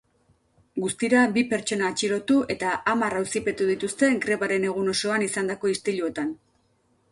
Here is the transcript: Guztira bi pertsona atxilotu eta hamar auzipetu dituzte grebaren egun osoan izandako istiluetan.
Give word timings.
Guztira 0.85 1.25
bi 1.35 1.43
pertsona 1.51 1.91
atxilotu 1.93 2.37
eta 2.55 2.71
hamar 2.93 3.17
auzipetu 3.19 3.69
dituzte 3.73 4.11
grebaren 4.27 4.67
egun 4.73 4.93
osoan 4.97 5.29
izandako 5.29 5.75
istiluetan. 5.77 6.37